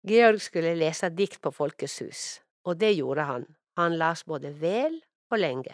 Georg 0.06 0.44
skulle 0.44 0.76
lese 0.76 1.08
dikt 1.16 1.40
på 1.40 1.54
Folkets 1.62 1.96
hus, 2.04 2.22
og 2.68 2.76
det 2.84 2.92
gjorde 2.98 3.24
han. 3.24 3.48
Han 3.80 3.96
las 3.96 4.26
både 4.28 4.52
vel 4.60 5.00
og 5.32 5.40
lenge. 5.40 5.72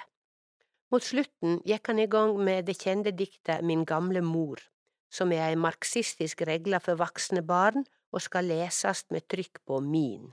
Mot 0.92 1.04
slutten 1.04 1.56
gikk 1.64 1.88
han 1.88 2.02
i 2.02 2.06
gang 2.06 2.34
med 2.36 2.66
det 2.68 2.74
kjente 2.76 3.14
diktet 3.16 3.64
Min 3.64 3.86
gamle 3.88 4.20
mor, 4.20 4.60
som 5.08 5.32
er 5.32 5.46
ei 5.46 5.56
marxistisk 5.56 6.42
regle 6.44 6.80
for 6.84 7.00
voksne 7.00 7.40
barn 7.48 7.86
og 8.12 8.20
skal 8.20 8.50
lesast 8.50 9.08
med 9.14 9.24
trykk 9.24 9.62
på 9.64 9.80
min. 9.80 10.26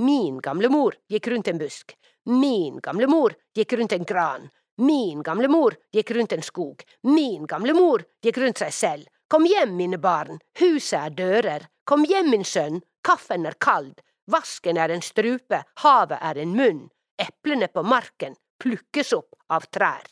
Min 0.00 0.38
gamle 0.40 0.70
mor 0.72 0.96
gikk 1.12 1.28
rundt 1.28 1.50
en 1.52 1.60
busk, 1.60 1.92
min 2.24 2.78
gamle 2.80 3.06
mor 3.06 3.36
gikk 3.52 3.74
rundt 3.76 3.92
en 3.92 4.08
gran, 4.08 4.48
min 4.80 5.20
gamle 5.22 5.50
mor 5.52 5.76
gikk 5.92 6.14
rundt 6.16 6.32
en 6.32 6.46
skog, 6.46 6.80
min 7.04 7.44
gamle 7.44 7.76
mor 7.76 8.06
gikk 8.24 8.40
rundt 8.40 8.64
seg 8.64 8.72
selv. 8.72 9.10
Kom 9.28 9.44
hjem, 9.48 9.76
mine 9.76 10.00
barn, 10.00 10.40
huset 10.60 10.98
er 10.98 11.12
dører, 11.16 11.68
kom 11.84 12.04
hjem, 12.08 12.32
min 12.32 12.44
sønn, 12.44 12.80
kaffen 13.04 13.44
er 13.48 13.56
kald, 13.60 13.92
vasken 14.28 14.80
er 14.80 14.92
en 14.92 15.04
strupe, 15.04 15.62
havet 15.84 16.20
er 16.20 16.40
en 16.40 16.56
munn, 16.56 16.82
eplene 17.20 17.68
på 17.68 17.84
marken, 17.84 18.36
plukkes 18.62 19.12
opp 19.16 19.36
av 19.52 19.66
trær. 19.74 20.06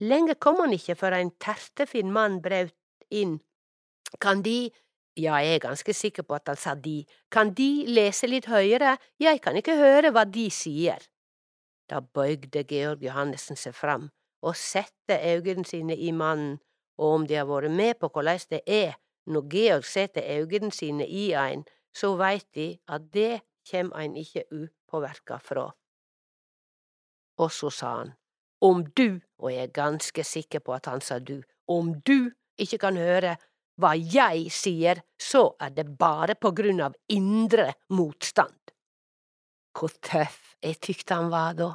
Lenge 0.00 0.36
kom 0.40 0.62
han 0.62 0.72
ikke 0.72 0.96
før 0.96 1.18
en 1.18 1.32
tertefin 1.42 2.12
mann 2.12 2.38
braut 2.44 2.76
inn. 3.12 3.36
Kan 4.20 4.40
De, 4.42 4.70
ja, 5.20 5.36
jeg 5.44 5.58
er 5.58 5.66
ganske 5.66 5.94
sikker 5.94 6.24
på 6.24 6.38
at 6.38 6.48
han 6.48 6.58
sa 6.58 6.74
De, 6.74 7.04
kan 7.30 7.52
De 7.54 7.84
lese 7.86 8.30
litt 8.30 8.48
høyere, 8.48 8.96
jeg 9.20 9.42
kan 9.44 9.58
ikke 9.60 9.76
høre 9.76 10.12
hva 10.14 10.24
De 10.24 10.48
sier. 10.54 11.04
Da 11.90 12.00
bøygde 12.00 12.64
Georg 12.70 13.04
Johannessen 13.04 13.58
seg 13.58 13.74
fram 13.76 14.08
og 14.40 14.56
sette 14.56 15.18
øynene 15.20 15.66
sine 15.68 15.96
i 15.96 16.12
mannen, 16.16 16.56
og 16.96 17.14
om 17.18 17.26
de 17.28 17.36
har 17.36 17.48
vært 17.48 17.72
med 17.72 17.98
på 18.00 18.08
hvordan 18.08 18.40
det 18.48 18.62
er 18.64 18.96
når 19.26 19.48
Georg 19.52 19.84
setter 19.84 20.24
øynene 20.24 20.72
sine 20.72 21.06
i 21.06 21.32
ein, 21.36 21.66
så 21.92 22.14
veit 22.16 22.46
de 22.54 22.78
at 22.88 23.10
det 23.12 23.42
kjem 23.68 23.92
ein 23.92 24.16
ikke 24.16 24.46
upåverka 24.48 25.38
fra. 25.44 25.70
Og 27.40 27.52
så 27.54 27.70
sa 27.72 27.92
han, 28.00 28.12
om 28.60 28.82
du, 28.96 29.20
og 29.40 29.52
jeg 29.52 29.70
er 29.70 29.76
ganske 29.76 30.24
sikker 30.24 30.60
på 30.64 30.74
at 30.76 30.90
han 30.90 31.00
sa 31.00 31.18
du, 31.18 31.40
om 31.70 31.94
du 32.04 32.30
ikke 32.60 32.80
kan 32.82 32.98
høre 33.00 33.36
hva 33.80 33.94
jeg 33.96 34.50
sier, 34.52 35.00
så 35.16 35.54
er 35.62 35.72
det 35.72 35.86
bare 35.98 36.36
på 36.36 36.52
grunn 36.52 36.82
av 36.84 36.96
indre 37.08 37.70
motstand. 37.96 38.58
Hvor 39.72 39.94
tøff 40.04 40.56
jeg 40.60 40.80
tykte 40.84 41.16
han 41.16 41.30
var 41.32 41.56
da, 41.56 41.70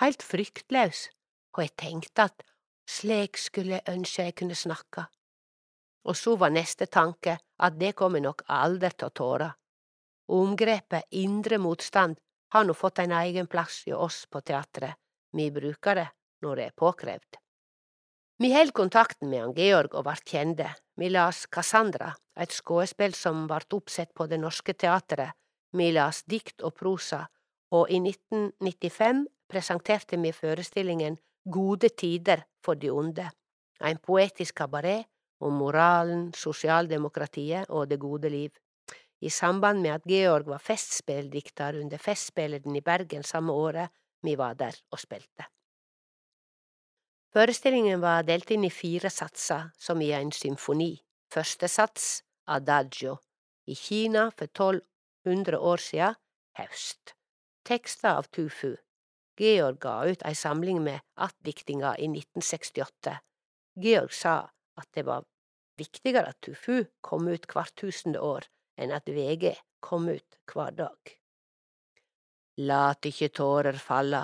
heilt 0.00 0.24
fryktløs, 0.26 1.06
og 1.56 1.64
jeg 1.64 1.72
tenkte 1.80 2.26
at 2.28 2.44
slik 2.86 3.40
skulle 3.40 3.78
jeg 3.78 3.94
ønske 3.94 4.26
jeg 4.28 4.36
kunne 4.42 4.58
snakke. 4.58 5.06
Og 6.06 6.18
så 6.18 6.36
var 6.38 6.52
neste 6.52 6.86
tanke 6.92 7.38
at 7.38 7.78
det 7.80 7.94
kom 7.98 8.18
jeg 8.18 8.26
nok 8.26 8.44
aldri 8.52 8.92
til 8.92 9.08
å 9.08 9.16
tåre. 9.22 9.48
Omgrepet 10.36 11.08
indre 11.16 11.58
motstand 11.62 12.18
har 12.52 12.66
nå 12.66 12.74
fått 12.76 13.00
en 13.02 13.14
egen 13.22 13.48
plass 13.50 13.82
hjå 13.86 13.98
oss 14.06 14.24
på 14.30 14.42
teatret, 14.46 14.94
vi 15.36 15.50
bruker 15.52 16.00
det 16.00 16.08
når 16.44 16.56
det 16.56 16.64
er 16.70 16.76
påkrevd. 16.76 17.38
Vi 18.40 18.50
held 18.52 18.74
kontakten 18.76 19.30
med 19.30 19.40
han 19.40 19.54
Georg 19.56 19.94
og 19.96 20.04
vart 20.08 20.26
kjende. 20.28 20.68
Vi 20.96 21.08
las 21.08 21.46
Cassandra, 21.48 22.10
et 22.36 22.52
skuespill 22.52 23.14
som 23.16 23.46
vart 23.48 23.72
oppsett 23.72 24.12
på 24.14 24.26
Det 24.28 24.38
Norske 24.40 24.74
Teatret. 24.76 25.32
Vi 25.72 25.88
las 25.92 26.22
dikt 26.28 26.60
og 26.64 26.74
prosa, 26.76 27.22
og 27.72 27.88
i 27.90 28.00
1995 28.00 29.24
presenterte 29.48 30.20
vi 30.20 30.32
forestillingen 30.36 31.16
Gode 31.46 31.88
tider 31.94 32.42
for 32.64 32.74
de 32.74 32.90
onde, 32.90 33.28
en 33.80 33.98
poetisk 34.02 34.56
kabaret 34.58 35.06
om 35.40 35.54
moralen, 35.54 36.32
sosialdemokratiet 36.34 37.70
og 37.70 37.86
det 37.88 38.00
gode 38.02 38.28
liv. 38.32 38.50
I 39.20 39.30
samband 39.30 39.80
med 39.80 39.94
at 39.94 40.08
Georg 40.10 40.48
var 40.50 40.58
festspelldikter 40.58 41.78
under 41.80 42.02
Festspillene 42.02 42.80
i 42.80 42.84
Bergen 42.84 43.22
samme 43.22 43.52
året 43.52 43.94
vi 44.22 44.36
var 44.38 44.54
der 44.54 44.76
og 44.90 45.00
spilte. 45.02 45.46
Forestillingen 47.36 48.00
var 48.00 48.24
delt 48.24 48.50
inn 48.54 48.64
i 48.64 48.72
fire 48.72 49.10
satser, 49.12 49.68
som 49.76 50.00
i 50.00 50.12
en 50.16 50.32
symfoni. 50.32 50.94
Første 51.28 51.68
sats, 51.68 52.22
adagio, 52.48 53.18
i 53.66 53.74
Kina 53.74 54.30
for 54.30 54.48
1200 54.48 55.58
år 55.58 55.82
siden, 55.82 56.16
haust. 56.56 57.12
Tekster 57.66 58.16
av 58.16 58.30
Tufu. 58.32 58.76
Georg 59.36 59.82
ga 59.82 59.96
ut 60.08 60.22
ei 60.24 60.32
samling 60.38 60.80
med 60.86 61.02
attdiktinga 61.20 61.96
i 62.00 62.08
1968. 62.08 63.18
Georg 63.84 64.14
sa 64.16 64.36
at 64.80 64.88
det 64.96 65.04
var 65.04 65.26
viktigere 65.76 66.30
at 66.32 66.40
Tufu 66.40 66.86
kom 67.04 67.28
ut 67.28 67.44
hvert 67.52 67.74
tusende 67.76 68.22
år 68.22 68.48
enn 68.80 68.94
at 68.96 69.08
VG 69.12 69.52
kom 69.84 70.08
ut 70.08 70.40
hver 70.48 70.72
dag. 70.78 71.16
Lat 72.56 73.04
ikkje 73.04 73.28
tårer 73.36 73.76
falla, 73.76 74.22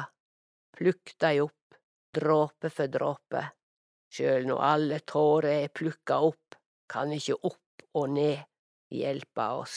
plukk 0.72 1.10
dei 1.20 1.40
opp, 1.44 1.74
dråpe 2.16 2.70
for 2.72 2.88
dråpe. 2.88 3.42
Sjøl 4.08 4.46
når 4.48 4.62
alle 4.64 5.00
tårer 5.04 5.66
er 5.66 5.72
plukka 5.72 6.16
opp, 6.24 6.56
kan 6.88 7.12
ikkje 7.12 7.36
opp 7.44 7.84
og 8.00 8.06
ned 8.14 8.40
hjelpa 8.92 9.48
oss. 9.60 9.76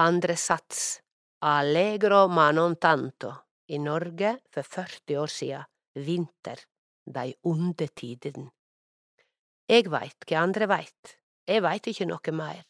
Andre 0.00 0.36
sats, 0.36 1.02
allegro 1.44 2.26
ma 2.28 2.48
tanto, 2.80 3.34
i 3.68 3.78
Norge 3.78 4.38
for 4.48 4.62
40 4.62 5.16
år 5.18 5.26
sia, 5.28 5.60
vinter, 5.94 6.56
dei 7.04 7.34
onde 7.44 7.88
tidene. 7.88 8.48
Eg 9.68 9.90
veit 9.90 10.24
kva 10.24 10.40
andre 10.40 10.66
veit, 10.66 11.18
eg 11.44 11.62
veit 11.62 11.86
ikkje 11.86 12.06
noe 12.06 12.32
meir. 12.32 12.64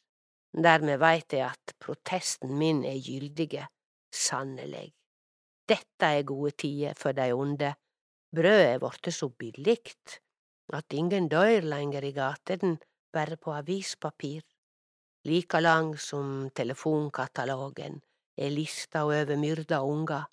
Dermed 0.56 0.98
veit 0.98 1.34
eg 1.34 1.42
at 1.52 1.74
protesten 1.78 2.56
min 2.56 2.82
er 2.84 2.96
gyldige, 2.96 3.66
sanneleg. 4.12 4.92
Dette 5.66 6.12
er 6.18 6.26
gode 6.26 6.54
tider 6.62 6.94
for 6.94 7.16
dei 7.16 7.32
onde. 7.34 7.72
Brødet 8.34 8.74
er 8.74 8.82
vorte 8.82 9.12
så 9.12 9.28
billigt 9.28 10.20
at 10.74 10.92
ingen 10.92 11.28
døyr 11.30 11.62
lenger 11.62 12.04
i 12.04 12.12
gatene 12.14 12.78
bare 13.12 13.36
på 13.36 13.54
avispapir. 13.54 14.42
Like 15.26 15.60
lang 15.60 15.96
som 15.98 16.50
telefonkatalogen 16.54 18.00
er 18.36 18.50
lista 18.50 19.04
over 19.06 19.36
myrda 19.40 19.80
unger, 19.82 20.26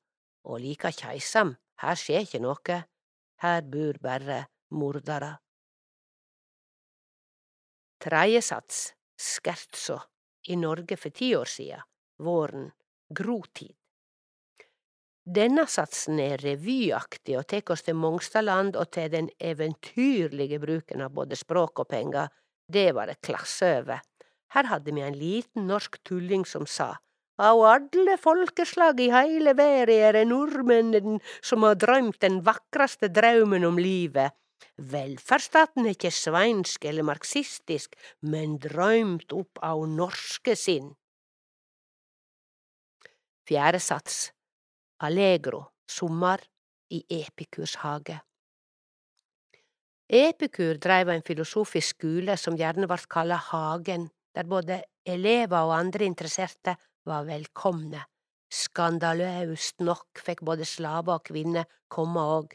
og 0.43 0.59
like 0.59 0.91
keisam, 0.93 1.55
her 1.81 1.97
skjer 1.97 2.25
ikkje 2.27 2.41
noe, 2.43 2.79
her 3.41 3.61
bor 3.73 3.99
berre 4.03 4.43
mordarar. 4.69 5.39
Tredje 8.03 8.41
sats, 8.43 8.79
Skertso, 9.15 9.97
i 10.51 10.57
Norge 10.59 10.97
for 10.99 11.15
ti 11.15 11.31
år 11.37 11.47
sia, 11.47 11.79
våren, 12.19 12.67
grotid. 13.15 13.73
Denne 15.23 15.63
satsen 15.71 16.19
er 16.19 16.41
revyaktig 16.43 17.37
og 17.39 17.47
tek 17.47 17.71
oss 17.71 17.85
til 17.85 17.95
Mongstadland 17.95 18.75
og 18.75 18.89
til 18.91 19.07
den 19.13 19.29
eventyrlige 19.39 20.59
bruken 20.59 21.05
av 21.05 21.13
både 21.15 21.39
språk 21.39 21.79
og 21.79 21.87
penger. 21.93 22.27
Det 22.67 22.89
var 22.95 23.07
det 23.07 23.21
klasse 23.23 23.69
over. 23.79 24.03
Her 24.53 24.67
hadde 24.67 24.91
vi 24.91 25.01
en 25.01 25.15
liten 25.17 25.67
norsk 25.69 26.01
tulling 26.03 26.43
som 26.45 26.67
sa 26.67 26.95
av 27.43 27.59
alle 27.65 28.13
folkeslag 28.21 28.99
i 29.01 29.07
heile 29.09 29.55
verda 29.57 29.93
er 30.07 30.13
det 30.13 30.27
nordmennene 30.29 31.17
som 31.41 31.63
har 31.65 31.79
drømt 31.81 32.19
den 32.21 32.43
vakraste 32.45 33.09
draumen 33.09 33.65
om 33.65 33.79
livet, 33.81 34.35
Velferdsstaten 34.77 35.85
er 35.85 35.93
ikke 35.93 36.09
sveinsk 36.09 36.85
eller 36.89 37.05
marxistisk, 37.05 37.93
men 38.21 38.57
drømt 38.57 39.33
opp 39.35 39.59
av 39.61 39.83
norske 39.85 40.55
sinn. 40.57 40.93
Fjerde 43.43 43.79
sats 43.83 44.31
Allegro, 45.03 45.65
sommer, 45.89 46.39
i 46.93 47.01
Epikurs 47.09 47.73
hage. 47.81 48.19
Epikur 50.13 50.77
dreiv 50.77 51.09
en 51.09 51.23
filosofisk 51.25 51.95
skole 51.95 52.35
som 52.37 52.55
gjerne 52.59 52.87
vart 52.87 53.09
kalla 53.09 53.39
Hagen, 53.49 54.05
der 54.35 54.47
både 54.47 54.77
elever 55.03 55.65
og 55.65 55.73
andre 55.75 56.05
interesserte 56.05 56.75
var 57.09 57.25
velkomne. 57.27 58.03
Skandaløst 58.53 59.81
nok 59.81 60.21
fikk 60.23 60.43
både 60.45 60.67
slaver 60.69 61.17
og 61.17 61.25
kvinner 61.31 61.65
komme 61.89 62.23
òg. 62.37 62.53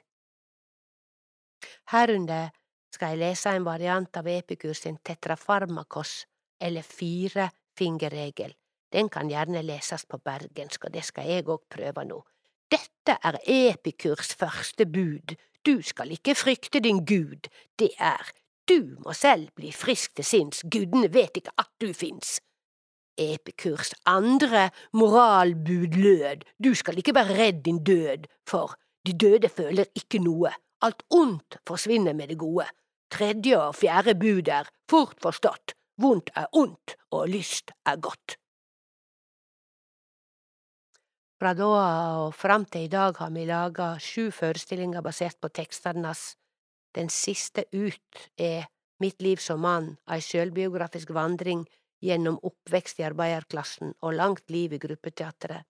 Herunder 1.90 2.54
skal 2.94 3.16
jeg 3.16 3.22
lese 3.24 3.52
en 3.52 3.66
variant 3.66 4.16
av 4.16 4.30
Epikurs 4.30 4.84
sin 4.86 4.96
tetrafarmakos, 5.04 6.22
eller 6.62 6.86
firefingerregel. 6.86 8.54
Den 8.92 9.08
kan 9.08 9.28
gjerne 9.30 9.62
leses 9.62 10.06
på 10.08 10.18
bergensk, 10.18 10.84
og 10.84 10.94
det 10.94 11.04
skal 11.04 11.28
jeg 11.28 11.46
òg 11.46 11.64
prøve 11.70 12.04
nå. 12.08 12.22
Dette 12.70 13.16
er 13.24 13.38
Epikurs 13.44 14.34
første 14.36 14.86
bud, 14.86 15.34
du 15.66 15.80
skal 15.82 16.12
ikke 16.12 16.36
frykte 16.38 16.80
din 16.80 17.04
gud, 17.04 17.48
det 17.78 17.90
er 17.98 18.30
du 18.68 18.98
må 19.04 19.14
selv 19.16 19.48
bli 19.56 19.70
frisk 19.72 20.18
til 20.18 20.26
sinns, 20.28 20.60
gudene 20.68 21.08
vet 21.12 21.40
ikke 21.40 21.54
at 21.56 21.70
du 21.80 21.88
fins. 21.96 22.36
Epikurs 23.18 23.94
andre 24.06 24.68
moralbud 24.92 25.96
lød, 25.96 26.44
du 26.60 26.74
skal 26.76 27.00
ikke 27.00 27.14
være 27.16 27.36
redd 27.38 27.62
din 27.64 27.80
død, 27.84 28.28
for 28.46 28.76
de 29.06 29.16
døde 29.16 29.48
føler 29.48 29.88
ikke 29.96 30.20
noe, 30.20 30.52
Alt 30.80 31.02
ondt 31.10 31.56
forsvinner 31.66 32.14
med 32.14 32.28
det 32.28 32.38
gode. 32.38 32.66
Tredje 33.10 33.56
og 33.58 33.74
fjerde 33.74 34.14
bud 34.14 34.48
er 34.48 34.68
fort 34.90 35.16
forstått. 35.22 35.74
Vondt 35.98 36.30
er 36.36 36.46
ondt, 36.54 36.94
og 37.10 37.26
lyst 37.28 37.72
er 37.84 37.96
godt. 37.98 38.36
Fra 41.38 41.54
da 41.54 41.68
og 42.24 42.34
fram 42.34 42.64
til 42.66 42.88
i 42.88 42.90
dag 42.92 43.16
har 43.20 43.30
vi 43.30 43.46
laga 43.46 43.92
sju 44.02 44.30
forestillinger 44.34 45.02
basert 45.06 45.38
på 45.40 45.52
tekstene 45.54 46.10
hans. 46.10 46.34
Den 46.94 47.08
siste 47.08 47.68
ut 47.72 48.28
er 48.36 48.66
Mitt 48.98 49.22
liv 49.22 49.38
som 49.38 49.60
mann, 49.62 49.92
ei 50.10 50.18
sjølbiografisk 50.18 51.12
vandring 51.14 51.60
gjennom 52.02 52.40
oppvekst 52.42 52.98
i 52.98 53.06
arbeiderklassen 53.06 53.94
og 54.02 54.16
langt 54.18 54.50
liv 54.50 54.74
i 54.74 54.80
gruppeteatret 54.82 55.62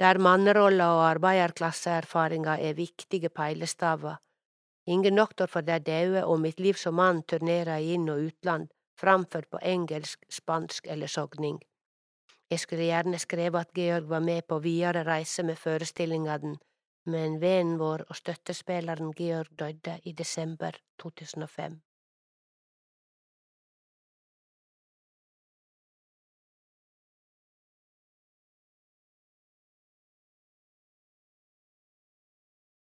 der 0.00 0.16
mannerolla 0.16 0.86
og 0.96 1.02
arbeiderklasseerfaringa 1.10 2.56
er 2.56 2.76
viktige 2.78 3.28
peilestaver. 3.28 4.16
Ingen 4.86 5.16
doktor 5.20 5.46
for 5.46 5.60
de 5.60 5.76
daue 5.84 6.22
og 6.24 6.40
Mitt 6.40 6.60
liv 6.60 6.78
som 6.80 6.96
mann 6.96 7.20
turnerer 7.22 7.76
i 7.76 7.92
inn- 7.94 8.08
og 8.08 8.30
utland, 8.30 8.70
framført 8.96 9.50
på 9.50 9.60
engelsk, 9.62 10.24
spansk 10.30 10.86
eller 10.86 11.06
sogning. 11.06 11.60
Jeg 12.50 12.60
skulle 12.60 12.84
gjerne 12.84 13.18
skrevet 13.18 13.60
at 13.60 13.74
Georg 13.74 14.08
var 14.08 14.20
med 14.20 14.42
på 14.48 14.58
videre 14.58 15.04
reise 15.06 15.42
med 15.46 15.56
forestillingene, 15.56 16.56
men 17.06 17.38
vennen 17.40 17.78
vår 17.78 18.02
og 18.08 18.16
støttespilleren 18.16 19.12
Georg 19.14 19.52
døde 19.58 20.00
i 20.04 20.12
desember 20.12 20.74
2005. 20.98 21.78